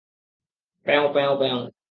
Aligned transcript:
প্যাও, 0.85 1.13
প্যাও, 1.13 1.37
প্যাও। 1.37 1.71